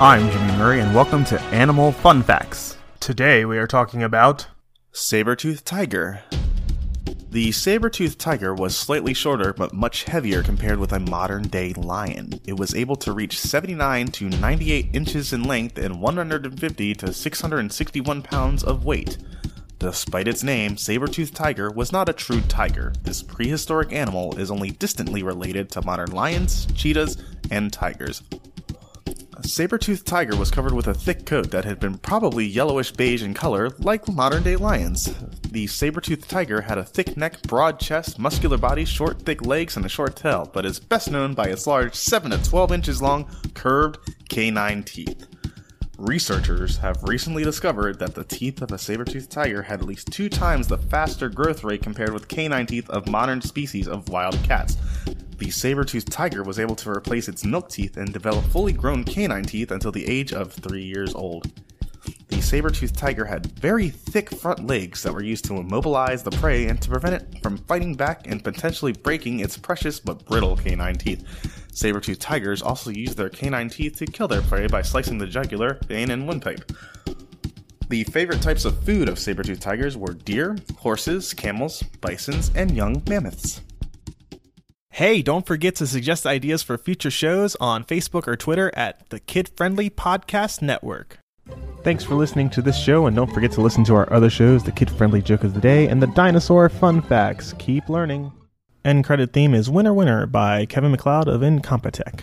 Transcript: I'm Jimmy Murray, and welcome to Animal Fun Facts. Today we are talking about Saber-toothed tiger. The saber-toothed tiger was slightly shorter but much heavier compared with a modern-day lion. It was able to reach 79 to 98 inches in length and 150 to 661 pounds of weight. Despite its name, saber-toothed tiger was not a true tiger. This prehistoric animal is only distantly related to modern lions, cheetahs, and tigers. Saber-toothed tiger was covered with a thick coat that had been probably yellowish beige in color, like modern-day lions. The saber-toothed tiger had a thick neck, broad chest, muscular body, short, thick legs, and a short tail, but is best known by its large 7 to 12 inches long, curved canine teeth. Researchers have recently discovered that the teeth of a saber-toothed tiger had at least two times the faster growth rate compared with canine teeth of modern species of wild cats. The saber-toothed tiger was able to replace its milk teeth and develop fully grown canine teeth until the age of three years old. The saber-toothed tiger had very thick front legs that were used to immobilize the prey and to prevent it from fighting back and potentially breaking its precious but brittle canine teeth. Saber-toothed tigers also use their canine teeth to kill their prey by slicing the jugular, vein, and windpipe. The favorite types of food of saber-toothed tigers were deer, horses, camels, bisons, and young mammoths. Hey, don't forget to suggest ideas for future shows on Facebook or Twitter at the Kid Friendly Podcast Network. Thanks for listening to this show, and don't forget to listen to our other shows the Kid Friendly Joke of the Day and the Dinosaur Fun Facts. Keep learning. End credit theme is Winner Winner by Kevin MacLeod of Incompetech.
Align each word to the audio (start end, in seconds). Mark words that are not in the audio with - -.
I'm 0.00 0.28
Jimmy 0.28 0.58
Murray, 0.58 0.80
and 0.80 0.92
welcome 0.92 1.24
to 1.26 1.40
Animal 1.40 1.92
Fun 1.92 2.24
Facts. 2.24 2.76
Today 2.98 3.44
we 3.44 3.58
are 3.58 3.68
talking 3.68 4.02
about 4.02 4.48
Saber-toothed 4.90 5.64
tiger. 5.64 6.20
The 7.30 7.52
saber-toothed 7.52 8.18
tiger 8.18 8.52
was 8.52 8.76
slightly 8.76 9.14
shorter 9.14 9.52
but 9.52 9.72
much 9.72 10.02
heavier 10.02 10.42
compared 10.42 10.80
with 10.80 10.92
a 10.92 10.98
modern-day 10.98 11.74
lion. 11.74 12.40
It 12.44 12.54
was 12.54 12.74
able 12.74 12.96
to 12.96 13.12
reach 13.12 13.38
79 13.38 14.08
to 14.08 14.28
98 14.30 14.88
inches 14.92 15.32
in 15.32 15.44
length 15.44 15.78
and 15.78 16.00
150 16.00 16.94
to 16.96 17.12
661 17.12 18.22
pounds 18.22 18.64
of 18.64 18.84
weight. 18.84 19.18
Despite 19.78 20.26
its 20.26 20.42
name, 20.42 20.76
saber-toothed 20.76 21.36
tiger 21.36 21.70
was 21.70 21.92
not 21.92 22.08
a 22.08 22.12
true 22.12 22.40
tiger. 22.42 22.92
This 23.04 23.22
prehistoric 23.22 23.92
animal 23.92 24.36
is 24.38 24.50
only 24.50 24.72
distantly 24.72 25.22
related 25.22 25.70
to 25.70 25.86
modern 25.86 26.10
lions, 26.10 26.66
cheetahs, 26.74 27.16
and 27.52 27.72
tigers. 27.72 28.24
Saber-toothed 29.54 30.04
tiger 30.04 30.34
was 30.34 30.50
covered 30.50 30.72
with 30.72 30.88
a 30.88 30.94
thick 30.94 31.24
coat 31.26 31.52
that 31.52 31.64
had 31.64 31.78
been 31.78 31.96
probably 31.96 32.44
yellowish 32.44 32.90
beige 32.90 33.22
in 33.22 33.34
color, 33.34 33.70
like 33.78 34.08
modern-day 34.08 34.56
lions. 34.56 35.14
The 35.48 35.68
saber-toothed 35.68 36.28
tiger 36.28 36.62
had 36.62 36.76
a 36.76 36.84
thick 36.84 37.16
neck, 37.16 37.40
broad 37.42 37.78
chest, 37.78 38.18
muscular 38.18 38.58
body, 38.58 38.84
short, 38.84 39.22
thick 39.22 39.46
legs, 39.46 39.76
and 39.76 39.86
a 39.86 39.88
short 39.88 40.16
tail, 40.16 40.50
but 40.52 40.66
is 40.66 40.80
best 40.80 41.08
known 41.08 41.34
by 41.34 41.46
its 41.46 41.68
large 41.68 41.94
7 41.94 42.32
to 42.32 42.42
12 42.42 42.72
inches 42.72 43.00
long, 43.00 43.28
curved 43.54 43.98
canine 44.28 44.82
teeth. 44.82 45.28
Researchers 45.98 46.78
have 46.78 47.00
recently 47.04 47.44
discovered 47.44 48.00
that 48.00 48.16
the 48.16 48.24
teeth 48.24 48.60
of 48.60 48.72
a 48.72 48.78
saber-toothed 48.78 49.30
tiger 49.30 49.62
had 49.62 49.78
at 49.78 49.86
least 49.86 50.08
two 50.10 50.28
times 50.28 50.66
the 50.66 50.78
faster 50.78 51.28
growth 51.28 51.62
rate 51.62 51.80
compared 51.80 52.12
with 52.12 52.26
canine 52.26 52.66
teeth 52.66 52.90
of 52.90 53.08
modern 53.08 53.40
species 53.40 53.86
of 53.86 54.08
wild 54.08 54.34
cats. 54.42 54.76
The 55.44 55.50
saber-toothed 55.50 56.10
tiger 56.10 56.42
was 56.42 56.58
able 56.58 56.74
to 56.76 56.88
replace 56.88 57.28
its 57.28 57.44
milk 57.44 57.68
teeth 57.68 57.98
and 57.98 58.10
develop 58.10 58.46
fully 58.46 58.72
grown 58.72 59.04
canine 59.04 59.44
teeth 59.44 59.72
until 59.72 59.92
the 59.92 60.06
age 60.06 60.32
of 60.32 60.54
three 60.54 60.84
years 60.84 61.14
old. 61.14 61.52
The 62.28 62.40
saber-toothed 62.40 62.96
tiger 62.96 63.26
had 63.26 63.44
very 63.58 63.90
thick 63.90 64.30
front 64.30 64.66
legs 64.66 65.02
that 65.02 65.12
were 65.12 65.22
used 65.22 65.44
to 65.44 65.58
immobilize 65.58 66.22
the 66.22 66.30
prey 66.30 66.68
and 66.68 66.80
to 66.80 66.88
prevent 66.88 67.16
it 67.16 67.42
from 67.42 67.58
fighting 67.58 67.94
back 67.94 68.26
and 68.26 68.42
potentially 68.42 68.92
breaking 68.92 69.40
its 69.40 69.58
precious 69.58 70.00
but 70.00 70.24
brittle 70.24 70.56
canine 70.56 70.96
teeth. 70.96 71.22
Saber-toothed 71.74 72.22
tigers 72.22 72.62
also 72.62 72.88
use 72.88 73.14
their 73.14 73.28
canine 73.28 73.68
teeth 73.68 73.98
to 73.98 74.06
kill 74.06 74.28
their 74.28 74.40
prey 74.40 74.66
by 74.66 74.80
slicing 74.80 75.18
the 75.18 75.26
jugular, 75.26 75.78
vein, 75.86 76.10
and 76.10 76.26
windpipe. 76.26 76.72
The 77.90 78.04
favorite 78.04 78.40
types 78.40 78.64
of 78.64 78.82
food 78.82 79.10
of 79.10 79.18
saber-toothed 79.18 79.60
tigers 79.60 79.94
were 79.94 80.14
deer, 80.14 80.56
horses, 80.78 81.34
camels, 81.34 81.82
bisons, 82.00 82.50
and 82.54 82.74
young 82.74 83.02
mammoths. 83.06 83.60
Hey, 84.94 85.22
don't 85.22 85.44
forget 85.44 85.74
to 85.76 85.88
suggest 85.88 86.24
ideas 86.24 86.62
for 86.62 86.78
future 86.78 87.10
shows 87.10 87.56
on 87.56 87.82
Facebook 87.82 88.28
or 88.28 88.36
Twitter 88.36 88.70
at 88.76 89.10
the 89.10 89.18
Kid 89.18 89.50
Friendly 89.56 89.90
Podcast 89.90 90.62
Network. 90.62 91.18
Thanks 91.82 92.04
for 92.04 92.14
listening 92.14 92.48
to 92.50 92.62
this 92.62 92.78
show, 92.78 93.06
and 93.06 93.16
don't 93.16 93.34
forget 93.34 93.50
to 93.52 93.60
listen 93.60 93.82
to 93.86 93.96
our 93.96 94.12
other 94.12 94.30
shows 94.30 94.62
the 94.62 94.70
Kid 94.70 94.88
Friendly 94.88 95.20
Joke 95.20 95.42
of 95.42 95.52
the 95.52 95.60
Day 95.60 95.88
and 95.88 96.00
the 96.00 96.06
Dinosaur 96.06 96.68
Fun 96.68 97.02
Facts. 97.02 97.54
Keep 97.58 97.88
learning. 97.88 98.30
End 98.84 99.02
credit 99.02 99.32
theme 99.32 99.52
is 99.52 99.68
Winner 99.68 99.92
Winner 99.92 100.26
by 100.26 100.64
Kevin 100.64 100.92
MacLeod 100.92 101.26
of 101.26 101.40
Incompetech. 101.40 102.22